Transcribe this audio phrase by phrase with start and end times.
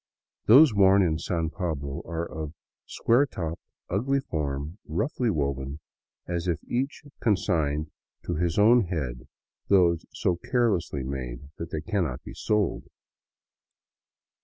[0.47, 2.53] Those worn in San Pablo are of a
[2.87, 5.79] square topped, ugly form, roughly woven,
[6.27, 7.91] as if each consigned
[8.25, 9.27] to his own head
[9.67, 12.85] those so carelessly made that they cannot be sold.